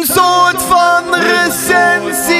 Een 0.00 0.06
soort 0.06 0.62
van 0.62 1.14
recensie. 1.14 2.34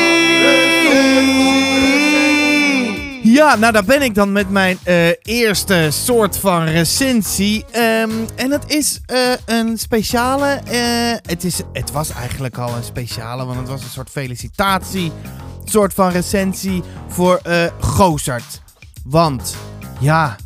Ja, 3.22 3.56
nou 3.56 3.72
daar 3.72 3.84
ben 3.84 4.02
ik 4.02 4.14
dan 4.14 4.32
met 4.32 4.50
mijn 4.50 4.78
eh, 4.82 5.08
eerste 5.22 5.88
soort 5.90 6.38
van 6.38 6.64
recensie. 6.64 7.64
Ehm, 7.70 8.10
en 8.34 8.50
het 8.50 8.64
is 8.66 9.00
eh, 9.06 9.18
een 9.46 9.78
speciale. 9.78 10.46
eh, 10.46 11.18
het, 11.22 11.44
is, 11.44 11.60
het 11.72 11.92
was 11.92 12.10
eigenlijk 12.10 12.58
al 12.58 12.74
een 12.76 12.84
speciale, 12.84 13.44
want 13.44 13.58
het 13.58 13.68
was 13.68 13.82
een 13.82 13.90
soort 13.90 14.10
felicitatie. 14.10 15.12
Soort 15.64 15.94
van 15.94 16.10
recensie 16.10 16.82
voor 17.08 17.40
Gozert. 17.80 18.60
Want, 19.04 19.56
ja, 20.00 20.36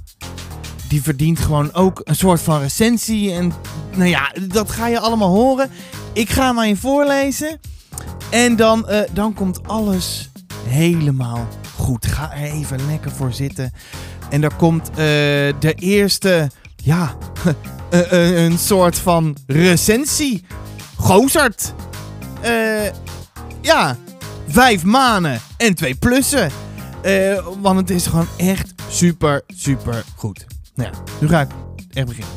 die 0.88 1.02
verdient 1.02 1.38
gewoon 1.38 1.74
ook 1.74 2.00
een 2.04 2.16
soort 2.16 2.40
van 2.40 2.61
recensie. 2.61 3.32
En 3.32 3.52
nou 3.96 4.08
ja, 4.08 4.32
dat 4.48 4.70
ga 4.70 4.86
je 4.86 5.00
allemaal 5.00 5.29
horen. 5.29 5.70
Ik 6.12 6.30
ga 6.30 6.46
hem 6.46 6.58
aan 6.58 6.68
je 6.68 6.77
voorlezen. 6.77 7.61
En 8.30 8.56
dan, 8.56 8.88
eh, 8.88 9.01
dan 9.12 9.34
komt 9.34 9.68
alles 9.68 10.30
helemaal 10.64 11.48
goed. 11.77 12.06
Ga 12.06 12.32
er 12.32 12.51
even 12.51 12.87
lekker 12.87 13.10
voor 13.10 13.32
zitten. 13.32 13.73
En 14.30 14.42
er 14.42 14.54
komt 14.54 14.88
eh, 14.91 14.96
de 15.60 15.74
eerste, 15.78 16.51
ja, 16.77 17.16
eh, 17.91 18.45
een 18.45 18.59
soort 18.59 18.98
van 18.98 19.37
recensie. 19.46 20.45
Gozert. 20.96 21.73
Eh, 22.40 22.87
ja, 23.60 23.96
vijf 24.48 24.84
manen 24.84 25.40
en 25.56 25.74
twee 25.74 25.95
plussen. 25.95 26.51
Want 27.60 27.79
het 27.79 27.90
is 27.90 28.06
gewoon 28.06 28.29
echt 28.37 28.74
super, 28.88 29.42
super 29.46 30.04
goed. 30.16 30.46
Nou 30.74 30.90
ja, 30.92 30.98
nu 31.20 31.29
ga 31.29 31.40
ik 31.40 31.51
echt 31.92 32.06
beginnen. 32.06 32.34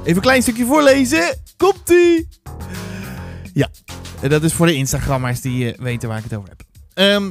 Even 0.00 0.14
een 0.14 0.20
klein 0.20 0.42
stukje 0.42 0.66
voorlezen. 0.66 1.36
Komt-ie! 1.56 2.39
Ja, 3.52 3.68
eh, 4.20 4.30
dat 4.30 4.42
is 4.42 4.52
voor 4.52 4.66
de 4.66 4.74
Instagrammers 4.74 5.40
die 5.40 5.72
eh, 5.72 5.80
weten 5.80 6.08
waar 6.08 6.18
ik 6.18 6.24
het 6.24 6.34
over 6.34 6.48
heb. 6.48 6.62
Ehm, 6.94 7.30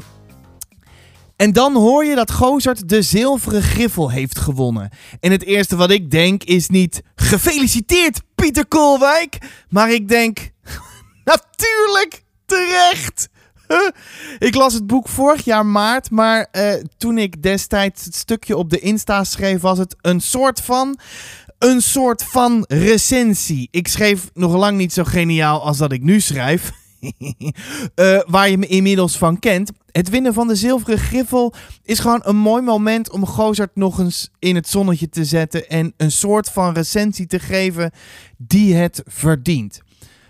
en 1.35 1.53
dan 1.53 1.75
hoor 1.75 2.05
je 2.05 2.15
dat 2.15 2.31
Gozert 2.31 2.89
de 2.89 3.01
zilveren 3.01 3.61
griffel 3.61 4.11
heeft 4.11 4.39
gewonnen. 4.39 4.89
En 5.19 5.31
het 5.31 5.43
eerste 5.43 5.75
wat 5.75 5.91
ik 5.91 6.11
denk 6.11 6.43
is 6.43 6.67
niet... 6.67 7.01
Gefeliciteerd, 7.15 8.21
Pieter 8.35 8.67
Koolwijk! 8.67 9.37
Maar 9.69 9.91
ik 9.91 10.07
denk... 10.07 10.51
Natuurlijk, 11.23 12.23
terecht! 12.45 13.29
Ik 14.47 14.55
las 14.55 14.73
het 14.73 14.87
boek 14.87 15.07
vorig 15.07 15.45
jaar 15.45 15.65
maart, 15.65 16.09
maar 16.09 16.47
eh, 16.51 16.73
toen 16.97 17.17
ik 17.17 17.43
destijds 17.43 18.05
het 18.05 18.15
stukje 18.15 18.57
op 18.57 18.69
de 18.69 18.79
Insta 18.79 19.23
schreef, 19.23 19.61
was 19.61 19.77
het 19.77 19.95
een 20.01 20.21
soort 20.21 20.61
van. 20.61 20.99
Een 21.59 21.81
soort 21.81 22.23
van 22.23 22.65
recensie. 22.67 23.67
Ik 23.71 23.87
schreef 23.87 24.29
nog 24.33 24.55
lang 24.55 24.77
niet 24.77 24.93
zo 24.93 25.03
geniaal 25.03 25.63
als 25.63 25.77
dat 25.77 25.91
ik 25.91 26.01
nu 26.01 26.19
schrijf. 26.19 26.71
Eh, 27.95 28.19
waar 28.27 28.49
je 28.49 28.57
me 28.57 28.67
inmiddels 28.67 29.17
van 29.17 29.39
kent. 29.39 29.71
Het 29.91 30.09
winnen 30.09 30.33
van 30.33 30.47
de 30.47 30.55
zilveren 30.55 30.97
griffel 30.97 31.53
is 31.83 31.99
gewoon 31.99 32.21
een 32.23 32.35
mooi 32.35 32.61
moment 32.63 33.09
om 33.09 33.25
Gozert 33.25 33.75
nog 33.75 33.99
eens 33.99 34.31
in 34.39 34.55
het 34.55 34.67
zonnetje 34.67 35.09
te 35.09 35.25
zetten. 35.25 35.69
En 35.69 35.93
een 35.97 36.11
soort 36.11 36.49
van 36.49 36.73
recensie 36.73 37.27
te 37.27 37.39
geven 37.39 37.91
die 38.37 38.75
het 38.75 39.01
verdient. 39.05 39.81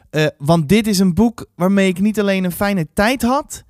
Eh, 0.09 0.25
want 0.37 0.69
dit 0.69 0.87
is 0.87 0.99
een 0.99 1.13
boek 1.13 1.45
waarmee 1.55 1.87
ik 1.87 1.99
niet 1.99 2.19
alleen 2.19 2.43
een 2.43 2.51
fijne 2.51 2.87
tijd 2.93 3.21
had, 3.21 3.63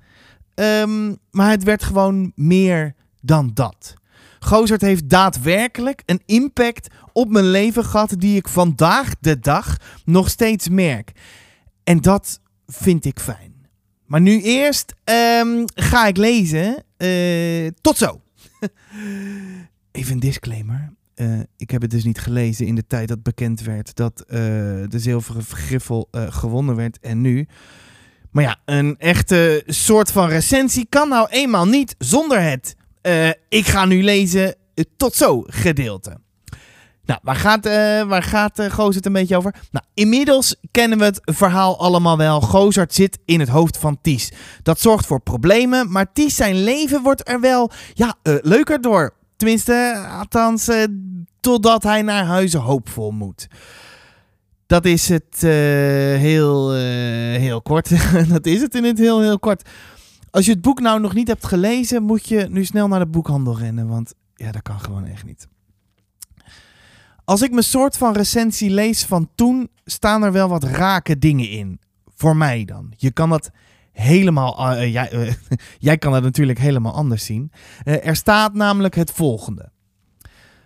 ehm, 0.54 1.14
maar 1.30 1.50
het 1.50 1.62
werd 1.62 1.82
gewoon 1.82 2.32
meer 2.34 2.94
dan 3.20 3.50
dat. 3.54 3.94
Gozert 4.40 4.80
heeft 4.80 5.08
daadwerkelijk 5.08 6.02
een 6.06 6.22
impact 6.26 6.94
op 7.12 7.30
mijn 7.30 7.50
leven 7.50 7.84
gehad 7.84 8.14
die 8.18 8.36
ik 8.36 8.48
vandaag 8.48 9.14
de 9.20 9.38
dag 9.38 9.76
nog 10.04 10.28
steeds 10.28 10.68
merk. 10.68 11.12
En 11.84 12.00
dat 12.00 12.40
vind 12.66 13.04
ik 13.04 13.20
fijn. 13.20 13.50
Maar 14.06 14.20
nu 14.20 14.40
eerst 14.40 14.94
ehm, 15.04 15.64
ga 15.74 16.06
ik 16.06 16.16
lezen. 16.16 16.84
Eh, 16.96 17.66
tot 17.80 17.96
zo. 17.96 18.20
Even 19.92 20.12
een 20.12 20.20
disclaimer. 20.20 20.92
Eh, 21.14 21.40
ik 21.56 21.70
heb 21.70 21.82
het 21.82 21.90
dus 21.90 22.04
niet 22.04 22.18
gelezen 22.18 22.66
in 22.66 22.74
de 22.74 22.86
tijd 22.86 23.08
dat 23.08 23.22
bekend 23.22 23.60
werd 23.60 23.96
dat 23.96 24.20
eh, 24.20 24.38
de 24.88 24.98
zilveren 24.98 25.42
griffel 25.42 26.08
gewonnen 26.12 26.76
werd 26.76 26.98
en 27.00 27.20
nu. 27.20 27.46
Maar 28.30 28.44
ja, 28.44 28.60
een 28.64 28.96
echte 28.98 29.62
soort 29.66 30.12
van 30.12 30.28
recensie 30.28 30.86
kan 30.88 31.08
nou 31.08 31.28
eenmaal 31.30 31.66
niet 31.66 31.94
zonder 31.98 32.42
het. 32.42 32.76
Eh, 33.00 33.28
ik 33.48 33.66
ga 33.66 33.84
nu 33.84 34.02
lezen 34.02 34.54
eh, 34.74 34.84
tot 34.96 35.14
zo 35.14 35.44
gedeelte. 35.46 36.18
Nou, 37.04 37.20
waar 37.22 37.36
gaat, 37.36 37.66
eh 37.66 38.02
waar 38.02 38.22
gaat 38.22 38.62
Gozert 38.68 39.06
een 39.06 39.12
beetje 39.12 39.36
over? 39.36 39.54
Nou, 39.70 39.84
inmiddels 39.94 40.56
kennen 40.70 40.98
we 40.98 41.04
het 41.04 41.20
verhaal 41.22 41.78
allemaal 41.78 42.16
wel. 42.16 42.40
Gozert 42.40 42.94
zit 42.94 43.18
in 43.24 43.40
het 43.40 43.48
hoofd 43.48 43.78
van 43.78 43.98
Ties. 44.02 44.32
Dat 44.62 44.80
zorgt 44.80 45.06
voor 45.06 45.20
problemen, 45.20 45.92
maar 45.92 46.12
Ties 46.12 46.36
zijn 46.36 46.62
leven 46.62 47.02
wordt 47.02 47.28
er 47.28 47.40
wel 47.40 47.70
ja, 47.94 48.14
leuker 48.22 48.80
door. 48.80 49.14
Tenminste, 49.36 50.06
althans, 50.18 50.68
totdat 51.40 51.82
hij 51.82 52.02
naar 52.02 52.24
huizen 52.24 52.60
hoopvol 52.60 53.10
moet. 53.10 53.46
Dat 54.66 54.84
is 54.84 55.08
het 55.08 55.40
heel, 55.40 56.72
heel 57.32 57.62
kort. 57.62 57.90
dat 58.34 58.46
is 58.46 58.60
het 58.60 58.74
in 58.74 58.84
het 58.84 58.98
heel, 58.98 59.20
heel 59.20 59.38
kort. 59.38 59.68
Als 60.30 60.44
je 60.44 60.52
het 60.52 60.60
boek 60.60 60.80
nou 60.80 61.00
nog 61.00 61.14
niet 61.14 61.28
hebt 61.28 61.46
gelezen, 61.46 62.02
moet 62.02 62.28
je 62.28 62.46
nu 62.50 62.64
snel 62.64 62.88
naar 62.88 62.98
de 62.98 63.06
boekhandel 63.06 63.58
rennen. 63.58 63.88
Want 63.88 64.14
ja, 64.34 64.52
dat 64.52 64.62
kan 64.62 64.80
gewoon 64.80 65.04
echt 65.06 65.24
niet. 65.24 65.48
Als 67.24 67.42
ik 67.42 67.50
mijn 67.50 67.64
soort 67.64 67.96
van 67.96 68.12
recensie 68.12 68.70
lees 68.70 69.04
van 69.04 69.28
toen, 69.34 69.70
staan 69.84 70.22
er 70.22 70.32
wel 70.32 70.48
wat 70.48 70.64
rake 70.64 71.18
dingen 71.18 71.48
in. 71.48 71.80
Voor 72.16 72.36
mij 72.36 72.64
dan. 72.64 72.92
Je 72.96 73.10
kan 73.10 73.30
dat 73.30 73.50
helemaal. 73.92 74.76
eh, 74.76 74.92
jij, 74.92 75.10
eh, 75.10 75.32
jij 75.78 75.98
kan 75.98 76.12
dat 76.12 76.22
natuurlijk 76.22 76.58
helemaal 76.58 76.92
anders 76.92 77.24
zien. 77.24 77.52
Eh, 77.84 78.06
er 78.06 78.16
staat 78.16 78.54
namelijk 78.54 78.94
het 78.94 79.10
volgende. 79.10 79.70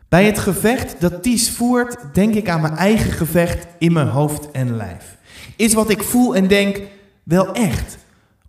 Bij 0.08 0.24
het 0.24 0.38
gevecht 0.38 1.00
dat 1.00 1.22
Ties 1.22 1.50
voert, 1.50 2.14
denk 2.14 2.34
ik 2.34 2.48
aan 2.48 2.60
mijn 2.60 2.76
eigen 2.76 3.12
gevecht 3.12 3.66
in 3.78 3.92
mijn 3.92 4.08
hoofd 4.08 4.50
en 4.50 4.76
lijf. 4.76 5.18
Is 5.56 5.74
wat 5.74 5.90
ik 5.90 6.02
voel 6.02 6.36
en 6.36 6.48
denk 6.48 6.80
wel 7.24 7.52
echt? 7.52 7.98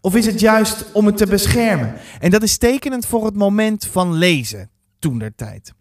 Of 0.05 0.15
is 0.15 0.25
het 0.25 0.39
juist 0.39 0.91
om 0.91 1.05
het 1.05 1.17
te 1.17 1.25
beschermen? 1.25 1.93
En 2.19 2.31
dat 2.31 2.43
is 2.43 2.57
tekenend 2.57 3.05
voor 3.05 3.25
het 3.25 3.35
moment 3.35 3.85
van 3.85 4.13
lezen, 4.13 4.69
toen 4.99 5.19
der 5.19 5.35
tijd. 5.35 5.73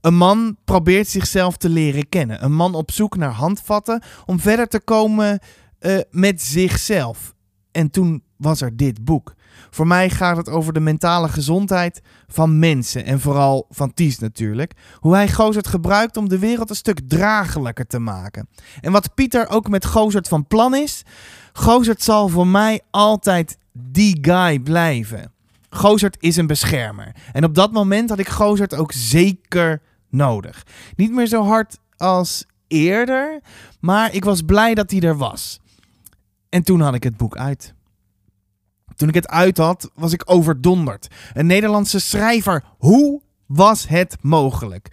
Een 0.00 0.16
man 0.16 0.56
probeert 0.64 1.08
zichzelf 1.08 1.56
te 1.56 1.68
leren 1.68 2.08
kennen. 2.08 2.44
Een 2.44 2.54
man 2.54 2.74
op 2.74 2.90
zoek 2.90 3.16
naar 3.16 3.30
handvatten 3.30 4.02
om 4.26 4.40
verder 4.40 4.68
te 4.68 4.80
komen 4.80 5.38
eh, 5.78 5.98
met 6.10 6.42
zichzelf. 6.42 7.34
En 7.70 7.90
toen 7.90 8.22
was 8.36 8.60
er 8.60 8.76
dit 8.76 9.04
boek. 9.04 9.34
Voor 9.70 9.86
mij 9.86 10.10
gaat 10.10 10.36
het 10.36 10.48
over 10.48 10.72
de 10.72 10.80
mentale 10.80 11.28
gezondheid 11.28 12.00
van 12.26 12.58
mensen. 12.58 13.04
En 13.04 13.20
vooral 13.20 13.66
van 13.70 13.94
Ties 13.94 14.18
natuurlijk. 14.18 14.72
Hoe 14.94 15.14
hij 15.14 15.28
Gozert 15.28 15.66
gebruikt 15.66 16.16
om 16.16 16.28
de 16.28 16.38
wereld 16.38 16.70
een 16.70 16.76
stuk 16.76 17.00
draaglijker 17.08 17.86
te 17.86 17.98
maken. 17.98 18.48
En 18.80 18.92
wat 18.92 19.14
Pieter 19.14 19.48
ook 19.48 19.68
met 19.68 19.86
Gozert 19.86 20.28
van 20.28 20.46
plan 20.46 20.74
is. 20.74 21.02
Gozert 21.52 22.02
zal 22.02 22.28
voor 22.28 22.46
mij 22.46 22.80
altijd 22.90 23.58
die 23.72 24.18
guy 24.20 24.58
blijven. 24.58 25.32
Gozert 25.70 26.16
is 26.20 26.36
een 26.36 26.46
beschermer. 26.46 27.14
En 27.32 27.44
op 27.44 27.54
dat 27.54 27.72
moment 27.72 28.08
had 28.08 28.18
ik 28.18 28.28
Gozert 28.28 28.74
ook 28.74 28.92
zeker 28.92 29.82
nodig. 30.08 30.66
Niet 30.96 31.12
meer 31.12 31.26
zo 31.26 31.44
hard 31.44 31.78
als 31.96 32.44
eerder, 32.66 33.40
maar 33.80 34.14
ik 34.14 34.24
was 34.24 34.42
blij 34.42 34.74
dat 34.74 34.90
hij 34.90 35.00
er 35.00 35.16
was. 35.16 35.60
En 36.48 36.62
toen 36.62 36.80
had 36.80 36.94
ik 36.94 37.02
het 37.02 37.16
boek 37.16 37.36
uit. 37.36 37.74
Toen 38.98 39.08
ik 39.08 39.14
het 39.14 39.28
uit 39.28 39.56
had, 39.56 39.90
was 39.94 40.12
ik 40.12 40.22
overdonderd. 40.24 41.08
Een 41.32 41.46
Nederlandse 41.46 41.98
schrijver. 41.98 42.64
Hoe 42.78 43.22
was 43.46 43.88
het 43.88 44.16
mogelijk? 44.20 44.88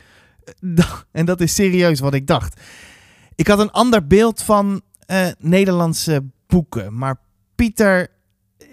En 1.12 1.26
dat 1.26 1.42
is 1.42 1.56
serieus 1.56 2.00
wat 2.00 2.14
ik 2.14 2.28
dacht. 2.28 2.62
Ik 3.36 3.48
had 3.48 3.60
een 3.60 3.72
ander 3.72 4.08
beeld 4.08 4.42
van 4.42 4.82
eh, 5.06 5.28
Nederlandse 5.40 6.24
boeken. 6.48 6.98
Maar 6.98 7.20
Pieter, 7.56 8.08
eh, 8.58 8.68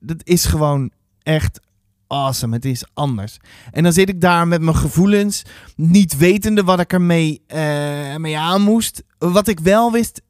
dat 0.00 0.20
is 0.24 0.44
gewoon 0.44 0.90
echt 1.22 1.60
awesome. 2.06 2.54
Het 2.54 2.64
is 2.64 2.84
anders. 2.94 3.38
En 3.70 3.82
dan 3.82 3.92
zit 3.92 4.08
ik 4.08 4.20
daar 4.20 4.48
met 4.48 4.60
mijn 4.60 4.76
gevoelens, 4.76 5.42
niet 5.76 6.16
wetende 6.16 6.64
wat 6.64 6.80
ik 6.80 6.92
ermee 6.92 7.42
eh, 7.46 8.16
mee 8.16 8.38
aan 8.38 8.62
moest. 8.62 9.02
Wat 9.18 9.48
ik 9.48 9.60
wel 9.60 9.92
wist, 9.92 10.22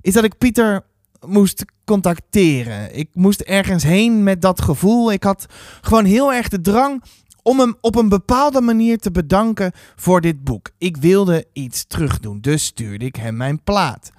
is 0.00 0.12
dat 0.12 0.24
ik 0.24 0.38
Pieter 0.38 0.84
moest 1.26 1.64
contacteren. 1.84 2.96
Ik 2.96 3.08
moest 3.12 3.40
ergens 3.40 3.82
heen 3.82 4.22
met 4.22 4.42
dat 4.42 4.60
gevoel. 4.60 5.12
Ik 5.12 5.22
had 5.22 5.46
gewoon 5.80 6.04
heel 6.04 6.32
erg 6.32 6.48
de 6.48 6.60
drang 6.60 7.02
om 7.42 7.60
hem 7.60 7.76
op 7.80 7.96
een 7.96 8.08
bepaalde 8.08 8.60
manier 8.60 8.98
te 8.98 9.10
bedanken 9.10 9.72
voor 9.96 10.20
dit 10.20 10.44
boek. 10.44 10.70
Ik 10.78 10.96
wilde 10.96 11.46
iets 11.52 11.84
terugdoen, 11.84 12.40
dus 12.40 12.64
stuurde 12.64 13.04
ik 13.04 13.16
hem 13.16 13.36
mijn 13.36 13.62
plaat. 13.62 14.10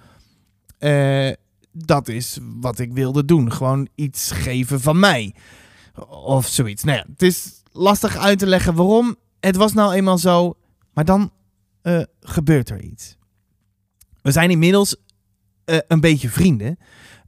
Eh, 0.77 1.31
dat 1.71 2.07
is 2.07 2.39
wat 2.41 2.79
ik 2.79 2.93
wilde 2.93 3.25
doen. 3.25 3.51
Gewoon 3.51 3.87
iets 3.95 4.31
geven 4.31 4.81
van 4.81 4.99
mij. 4.99 5.35
Of 6.09 6.47
zoiets. 6.47 6.83
Nou 6.83 7.03
het 7.09 7.21
is 7.21 7.61
lastig 7.71 8.17
uit 8.17 8.39
te 8.39 8.47
leggen 8.47 8.75
waarom. 8.75 9.15
Het 9.39 9.55
was 9.55 9.73
nou 9.73 9.93
eenmaal 9.93 10.17
zo. 10.17 10.57
Maar 10.93 11.05
dan 11.05 11.31
eh, 11.81 12.01
gebeurt 12.19 12.69
er 12.69 12.81
iets. 12.81 13.17
We 14.21 14.31
zijn 14.31 14.49
inmiddels 14.49 14.95
eh, 15.69 15.77
een 15.87 15.99
beetje 15.99 16.29
vrienden. 16.29 16.77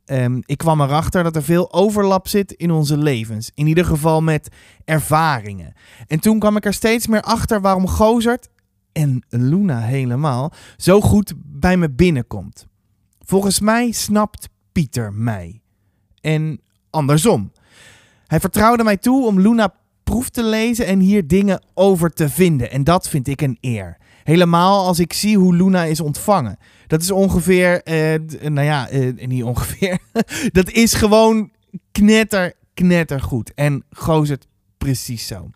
ehm, 0.05 0.41
ik 0.45 0.57
kwam 0.57 0.81
erachter 0.81 1.23
dat 1.23 1.35
er 1.35 1.43
veel 1.43 1.73
overlap 1.73 2.27
zit 2.27 2.51
in 2.51 2.71
onze 2.71 2.97
levens. 2.97 3.51
In 3.53 3.67
ieder 3.67 3.85
geval 3.85 4.21
met 4.21 4.49
ervaringen. 4.85 5.73
En 6.07 6.19
toen 6.19 6.39
kwam 6.39 6.57
ik 6.57 6.65
er 6.65 6.73
steeds 6.73 7.07
meer 7.07 7.21
achter 7.21 7.61
waarom 7.61 7.87
Gozert, 7.87 8.49
en 8.91 9.23
Luna 9.29 9.79
helemaal, 9.79 10.51
zo 10.77 11.01
goed 11.01 11.33
bij 11.37 11.77
me 11.77 11.89
binnenkomt. 11.89 12.67
Volgens 13.19 13.59
mij 13.59 13.91
snapt 13.91 14.49
Pieter 14.71 15.13
mij. 15.13 15.61
En 16.21 16.61
andersom. 16.89 17.51
Hij 18.27 18.39
vertrouwde 18.39 18.83
mij 18.83 18.97
toe 18.97 19.25
om 19.25 19.39
Luna 19.39 19.73
proef 20.03 20.29
te 20.29 20.43
lezen 20.43 20.85
en 20.85 20.99
hier 20.99 21.27
dingen 21.27 21.63
over 21.73 22.13
te 22.13 22.29
vinden. 22.29 22.71
En 22.71 22.83
dat 22.83 23.09
vind 23.09 23.27
ik 23.27 23.41
een 23.41 23.57
eer. 23.61 23.97
Helemaal 24.23 24.85
als 24.85 24.99
ik 24.99 25.13
zie 25.13 25.37
hoe 25.37 25.55
Luna 25.55 25.83
is 25.83 26.01
ontvangen. 26.01 26.57
Dat 26.91 27.01
is 27.01 27.11
ongeveer, 27.11 27.83
eh, 27.83 28.19
nou 28.41 28.65
ja, 28.67 28.89
eh, 28.89 29.27
niet 29.27 29.43
ongeveer. 29.43 29.99
dat 30.51 30.71
is 30.71 30.93
gewoon 30.93 31.51
knetter, 31.91 32.53
knetter 32.73 33.21
goed. 33.21 33.53
En 33.53 33.83
Gozert 33.89 34.47
precies 34.77 35.27
zo. 35.27 35.49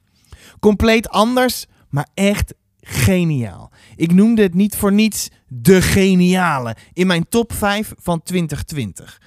Compleet 0.60 1.10
anders, 1.10 1.66
maar 1.90 2.08
echt 2.14 2.54
geniaal. 2.82 3.72
Ik 3.96 4.14
noemde 4.14 4.42
het 4.42 4.54
niet 4.54 4.76
voor 4.76 4.92
niets 4.94 5.30
de 5.48 5.82
geniale 5.82 6.76
in 6.94 7.08
mijn 7.08 7.30
top 7.30 7.54
5 7.54 7.94
van 7.98 8.24
2020. 8.24 9.22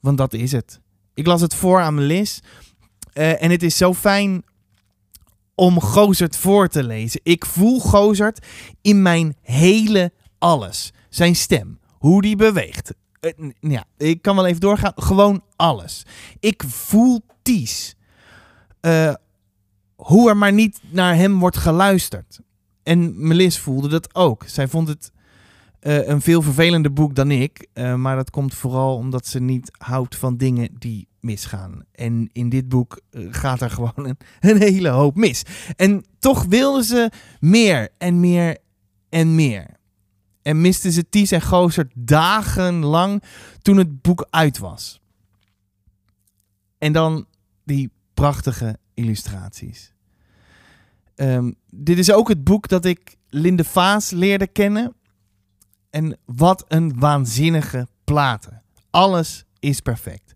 Want 0.00 0.18
dat 0.18 0.32
is 0.32 0.52
het. 0.52 0.80
Ik 1.14 1.26
las 1.26 1.40
het 1.40 1.54
voor 1.54 1.80
aan 1.80 1.94
Melis. 1.94 2.42
Uh, 3.14 3.42
en 3.42 3.50
het 3.50 3.62
is 3.62 3.76
zo 3.76 3.94
fijn 3.94 4.44
om 5.54 5.80
Gozert 5.80 6.36
voor 6.36 6.68
te 6.68 6.84
lezen. 6.84 7.20
Ik 7.22 7.46
voel 7.46 7.80
Gozert 7.80 8.46
in 8.82 9.02
mijn 9.02 9.36
hele 9.42 10.12
alles. 10.38 10.92
Zijn 11.14 11.36
stem, 11.36 11.78
hoe 11.98 12.22
die 12.22 12.36
beweegt. 12.36 12.94
Uh, 13.20 13.50
ja, 13.60 13.84
ik 13.96 14.22
kan 14.22 14.36
wel 14.36 14.46
even 14.46 14.60
doorgaan. 14.60 14.92
Gewoon 14.94 15.42
alles. 15.56 16.06
Ik 16.40 16.62
voel 16.66 17.20
Ties. 17.42 17.96
Uh, 18.80 19.14
hoe 19.96 20.28
er 20.28 20.36
maar 20.36 20.52
niet 20.52 20.80
naar 20.90 21.14
hem 21.14 21.38
wordt 21.38 21.56
geluisterd. 21.56 22.40
En 22.82 23.26
Melis 23.26 23.58
voelde 23.58 23.88
dat 23.88 24.14
ook. 24.14 24.44
Zij 24.46 24.68
vond 24.68 24.88
het 24.88 25.12
uh, 25.80 26.08
een 26.08 26.20
veel 26.20 26.42
vervelender 26.42 26.92
boek 26.92 27.14
dan 27.14 27.30
ik. 27.30 27.68
Maar 27.96 28.16
dat 28.16 28.30
komt 28.30 28.54
vooral 28.54 28.96
omdat 28.96 29.26
ze 29.26 29.40
niet 29.40 29.70
houdt 29.78 30.16
van 30.16 30.36
dingen 30.36 30.68
die 30.78 31.08
misgaan. 31.20 31.84
En 31.92 32.28
in 32.32 32.48
dit 32.48 32.68
boek 32.68 33.00
gaat 33.30 33.60
er 33.60 33.70
gewoon 33.70 34.06
een, 34.06 34.18
een, 34.40 34.60
hele 34.60 34.88
hoop 34.88 35.16
mis. 35.16 35.42
En 35.76 36.04
toch 36.18 36.44
wilde 36.44 36.84
ze 36.84 37.10
meer 37.40 37.88
en 37.98 38.20
meer 38.20 38.58
en 39.08 39.34
meer. 39.34 39.82
En 40.44 40.60
miste 40.60 40.92
ze 40.92 41.08
Ties 41.08 41.30
en 41.30 41.42
Gozer 41.42 41.90
dagenlang 41.94 43.22
toen 43.62 43.76
het 43.76 44.02
boek 44.02 44.26
uit 44.30 44.58
was. 44.58 45.00
En 46.78 46.92
dan 46.92 47.26
die 47.64 47.90
prachtige 48.14 48.78
illustraties. 48.94 49.92
Um, 51.16 51.54
dit 51.70 51.98
is 51.98 52.12
ook 52.12 52.28
het 52.28 52.44
boek 52.44 52.68
dat 52.68 52.84
ik 52.84 53.16
Linde 53.28 53.64
Vaas 53.64 54.10
leerde 54.10 54.46
kennen. 54.46 54.94
En 55.90 56.18
wat 56.24 56.64
een 56.68 56.98
waanzinnige 56.98 57.86
platen. 58.04 58.62
Alles 58.90 59.44
is 59.58 59.80
perfect. 59.80 60.34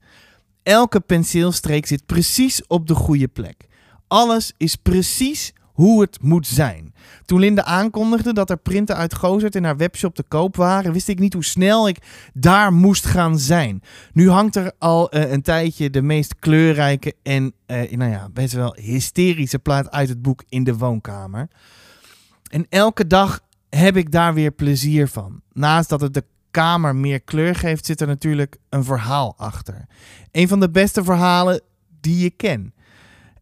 Elke 0.63 1.01
penseelstreek 1.01 1.87
zit 1.87 2.07
precies 2.07 2.67
op 2.67 2.87
de 2.87 2.95
goede 2.95 3.29
plek. 3.29 3.67
Alles 4.07 4.53
is 4.57 4.77
precies 4.77 5.53
hoe 5.79 6.01
het 6.01 6.23
moet 6.23 6.47
zijn. 6.47 6.95
Toen 7.25 7.41
Linde 7.41 7.65
aankondigde 7.65 8.33
dat 8.33 8.51
er 8.51 8.57
printen 8.57 8.97
uit 8.97 9.15
Gozert 9.15 9.55
in 9.55 9.65
haar 9.65 9.77
webshop 9.77 10.15
te 10.15 10.23
koop 10.23 10.57
waren, 10.57 10.93
wist 10.93 11.09
ik 11.09 11.19
niet 11.19 11.33
hoe 11.33 11.45
snel 11.45 11.89
ik 11.89 11.99
daar 12.35 12.73
moest 12.73 13.07
gaan 13.07 13.39
zijn. 13.39 13.83
Nu 14.13 14.31
hangt 14.31 14.57
er 14.57 14.73
al 14.79 15.17
uh, 15.17 15.31
een 15.31 15.43
tijdje 15.43 15.91
de 15.91 16.03
meest 16.03 16.39
kleurrijke 16.39 17.15
en, 17.23 17.53
uh, 17.67 17.91
nou 17.91 18.11
ja, 18.11 18.29
best 18.33 18.53
wel 18.53 18.75
hysterische 18.75 19.59
plaat 19.59 19.91
uit 19.91 20.09
het 20.09 20.23
boek 20.23 20.43
in 20.49 20.65
de 20.65 20.77
woonkamer. 20.77 21.49
En 22.51 22.67
elke 22.69 23.07
dag 23.07 23.41
heb 23.69 23.97
ik 23.97 24.13
daar 24.13 24.35
weer 24.35 24.51
plezier 24.51 25.09
van. 25.09 25.41
Naast 25.53 25.89
dat 25.89 26.01
het 26.01 26.15
de 26.15 26.25
kamer 26.51 26.97
meer 26.97 27.21
kleur 27.21 27.55
geeft, 27.55 27.87
zit 27.87 28.01
er 28.01 28.07
natuurlijk 28.07 28.57
een 28.69 28.85
verhaal 28.85 29.35
achter. 29.37 29.87
Een 30.33 30.49
van 30.49 30.61
de 30.61 30.71
beste 30.71 31.05
verhalen 31.05 31.61
die 32.01 32.19
je 32.19 32.31
ken. 32.31 32.75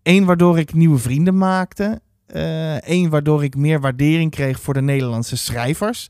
Eén 0.03 0.25
waardoor 0.25 0.59
ik 0.59 0.75
nieuwe 0.75 0.99
vrienden 0.99 1.39
maakte. 1.39 2.01
Eén 2.27 3.05
uh, 3.05 3.11
waardoor 3.11 3.45
ik 3.45 3.57
meer 3.57 3.81
waardering 3.81 4.31
kreeg 4.31 4.61
voor 4.61 4.75
de 4.75 4.83
Nederlandse 4.83 5.37
schrijvers. 5.37 6.09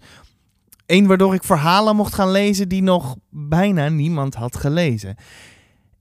Eén 0.87 1.07
waardoor 1.07 1.35
ik 1.35 1.45
verhalen 1.45 1.97
mocht 1.97 2.15
gaan 2.15 2.31
lezen 2.31 2.69
die 2.69 2.83
nog 2.83 3.17
bijna 3.31 3.89
niemand 3.89 4.35
had 4.35 4.57
gelezen. 4.57 5.17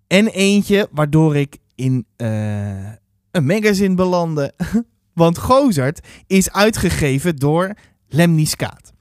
En 0.07 0.27
eentje 0.27 0.87
waardoor 0.91 1.35
ik 1.35 1.57
in 1.75 2.05
uh, 2.17 2.91
een 3.31 3.45
magazine 3.45 3.95
belandde. 3.95 4.53
Want 5.13 5.37
Gozert 5.37 6.07
is 6.27 6.51
uitgegeven 6.51 7.35
door 7.35 7.73
Lemniskaat. 8.07 8.93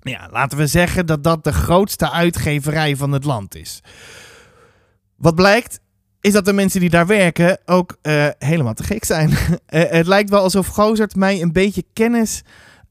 Ja, 0.00 0.28
laten 0.30 0.58
we 0.58 0.66
zeggen 0.66 1.06
dat 1.06 1.24
dat 1.24 1.44
de 1.44 1.52
grootste 1.52 2.10
uitgeverij 2.10 2.96
van 2.96 3.12
het 3.12 3.24
land 3.24 3.54
is. 3.54 3.80
Wat 5.16 5.34
blijkt, 5.34 5.80
is 6.20 6.32
dat 6.32 6.44
de 6.44 6.52
mensen 6.52 6.80
die 6.80 6.90
daar 6.90 7.06
werken 7.06 7.58
ook 7.64 7.96
uh, 8.02 8.28
helemaal 8.38 8.74
te 8.74 8.82
gek 8.82 9.04
zijn. 9.04 9.30
uh, 9.30 9.36
het 9.98 10.06
lijkt 10.06 10.30
wel 10.30 10.42
alsof 10.42 10.66
Gozert 10.66 11.16
mij 11.16 11.42
een 11.42 11.52
beetje 11.52 11.84
kennis 11.92 12.42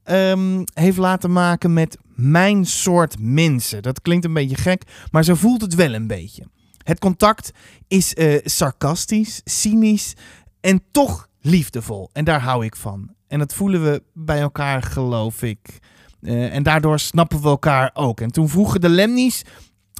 um, 0.04 0.64
heeft 0.74 0.96
laten 0.96 1.32
maken 1.32 1.72
met 1.72 1.96
mijn 2.14 2.66
soort 2.66 3.16
mensen. 3.20 3.82
Dat 3.82 4.02
klinkt 4.02 4.24
een 4.24 4.32
beetje 4.32 4.56
gek, 4.56 4.82
maar 5.10 5.24
zo 5.24 5.34
voelt 5.34 5.60
het 5.60 5.74
wel 5.74 5.94
een 5.94 6.06
beetje. 6.06 6.44
Het 6.84 6.98
contact 6.98 7.50
is 7.88 8.14
uh, 8.14 8.38
sarcastisch, 8.44 9.40
cynisch 9.44 10.14
en 10.60 10.82
toch 10.90 11.28
liefdevol. 11.40 12.10
En 12.12 12.24
daar 12.24 12.40
hou 12.40 12.64
ik 12.64 12.76
van. 12.76 13.14
En 13.28 13.38
dat 13.38 13.54
voelen 13.54 13.82
we 13.82 14.02
bij 14.14 14.40
elkaar, 14.40 14.82
geloof 14.82 15.42
ik. 15.42 15.78
En 16.22 16.62
daardoor 16.62 16.98
snappen 16.98 17.42
we 17.42 17.48
elkaar 17.48 17.90
ook. 17.94 18.20
En 18.20 18.30
toen 18.30 18.48
vroegen 18.48 18.80
de 18.80 18.88
Lemnies 18.88 19.44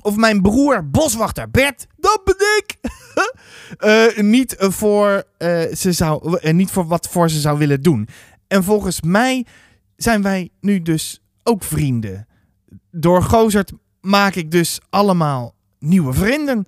of 0.03 0.17
mijn 0.17 0.43
broer, 0.43 0.91
boswachter 0.91 1.50
Bert, 1.50 1.87
dat 1.97 2.21
ben 2.25 2.37
ik, 2.56 2.77
uh, 3.79 4.25
niet, 4.35 4.56
voor, 4.59 5.25
uh, 5.39 5.62
ze 5.75 5.93
zou, 5.93 6.39
niet 6.53 6.71
voor 6.71 6.87
wat 6.87 7.09
voor 7.09 7.31
ze 7.31 7.41
zou 7.41 7.59
willen 7.59 7.83
doen. 7.83 8.09
En 8.47 8.65
volgens 8.65 9.00
mij 9.00 9.47
zijn 9.97 10.23
wij 10.23 10.50
nu 10.61 10.83
dus 10.83 11.23
ook 11.43 11.62
vrienden. 11.65 12.27
Door 12.91 13.23
Gozert 13.23 13.73
maak 14.00 14.35
ik 14.35 14.50
dus 14.50 14.81
allemaal 14.91 15.55
nieuwe 15.79 16.12
vrienden. 16.12 16.67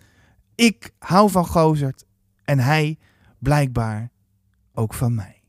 Ik 0.55 0.91
hou 0.99 1.31
van 1.31 1.47
Gozert 1.47 2.05
en 2.45 2.59
hij 2.59 2.99
blijkbaar 3.39 4.11
ook 4.75 4.95
van 4.95 5.15
mij. 5.15 5.43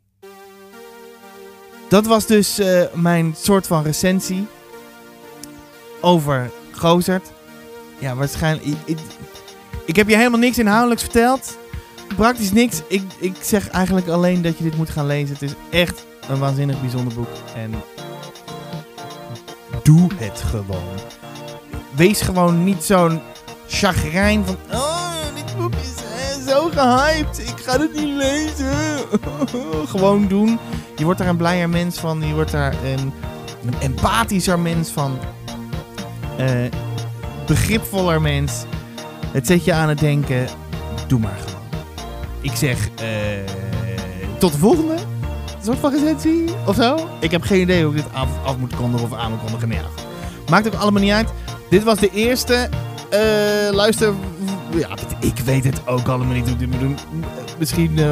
Dat 1.90 2.06
was 2.06 2.26
dus 2.26 2.62
mijn 2.94 3.34
soort 3.36 3.68
van 3.68 3.84
recensie 3.84 4.48
over 6.02 6.52
Gozert. 6.72 7.32
Ja, 8.01 8.15
waarschijnlijk. 8.15 8.65
Ik, 8.86 8.98
ik, 9.86 9.96
heb 9.96 10.10
je 10.10 10.15
helemaal 10.15 10.39
niks 10.39 10.58
inhoudelijks 10.58 11.03
verteld. 11.03 11.58
Praktisch 12.15 12.51
niks. 12.51 12.81
Ik, 12.88 13.03
ik 13.20 13.36
zeg 13.41 13.70
eigenlijk 13.70 14.08
alleen 14.08 14.41
dat 14.41 14.58
je 14.58 14.63
dit 14.63 14.77
moet 14.77 14.89
gaan 14.89 15.05
lezen. 15.05 15.34
Het 15.34 15.41
is 15.41 15.53
echt 15.70 16.05
een 16.29 16.39
waanzinnig 16.39 16.81
bijzonder 16.81 17.13
boek. 17.13 17.29
En 17.55 17.74
doe 19.84 20.10
het 20.15 20.41
gewoon. 20.41 21.00
Wees 21.96 22.22
gewoon 22.22 22.63
niet 22.63 22.84
zo'n 22.84 23.22
chagrijn 23.67 24.46
van... 24.46 24.58
Oh, 24.72 25.12
dit 25.36 25.58
boek 25.58 25.74
is 25.74 25.96
eh, 25.96 26.53
zo 26.53 26.70
gehyped. 26.74 27.39
Ik 27.39 27.60
ga 27.63 27.79
het 27.79 27.93
niet 27.93 28.15
lezen. 28.15 29.00
gewoon 29.93 30.27
doen. 30.27 30.60
Je 30.96 31.03
wordt 31.03 31.20
daar 31.20 31.29
een 31.29 31.38
blijer 31.38 31.70
mens 31.70 32.00
van. 32.00 32.22
Je 32.27 32.34
wordt 32.34 32.51
daar 32.51 32.75
een, 32.84 33.13
empathischer 33.79 34.60
mens 34.60 34.89
van. 34.89 35.17
Uh, 36.39 36.65
begripvoller 37.46 38.22
mens. 38.22 38.64
Het 39.32 39.48
zet 39.48 39.66
je 39.66 39.74
aan 39.74 39.90
het 39.90 40.00
denken. 40.00 40.48
Doe 41.08 41.20
maar 41.20 41.38
gewoon. 41.46 41.62
Ik 42.42 42.56
zeg 42.56 42.88
uh, 42.88 43.08
tot 44.38 44.52
de 44.52 44.58
volgende. 44.58 44.94
Een 44.94 45.68
soort 45.68 45.78
van 45.78 45.92
recensie 45.92 46.46
of 46.66 46.76
zo. 46.76 47.08
Ik 47.20 47.32
heb 47.32 47.44
geen 47.44 47.62
idee 47.62 47.84
hoe 47.84 47.96
ik 47.96 48.04
dit 48.04 48.14
af, 48.14 48.30
af 48.46 48.58
moet 48.58 48.76
kondigen 48.76 49.08
of 49.12 49.18
aan 49.18 49.32
moet 49.32 49.40
kondigen. 49.40 49.86
Maakt 50.50 50.68
ook 50.68 50.74
allemaal 50.74 51.02
niet 51.02 51.12
uit. 51.12 51.30
Dit 51.70 51.84
was 51.84 52.00
de 52.00 52.10
eerste 52.10 52.70
uh, 53.14 53.76
luister. 53.76 54.14
Ja, 54.76 54.90
ik 55.20 55.40
weet 55.40 55.64
het 55.64 55.88
ook 55.88 56.08
allemaal 56.08 56.36
niet 56.36 56.48
hoe 56.48 56.58
dit 56.58 56.70
moet 56.70 56.80
doen. 56.80 56.98
Misschien 57.58 57.98
uh, 57.98 58.12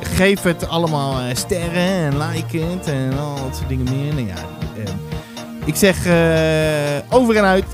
geef 0.00 0.42
het 0.42 0.68
allemaal 0.68 1.14
sterren 1.34 1.72
en 1.72 2.18
like 2.18 2.58
het 2.58 2.86
en 2.86 3.18
al 3.18 3.34
dat 3.34 3.56
soort 3.56 3.68
dingen 3.68 3.84
meer. 3.84 4.14
Nou 4.14 4.38
ik 5.64 5.76
zeg 5.76 5.96
over 7.08 7.36
en 7.36 7.44
uit. 7.44 7.64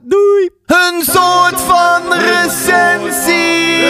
Doei! 0.00 0.50
Een 0.66 1.02
soort 1.02 1.60
van 1.60 2.12
recensie! 2.12 3.82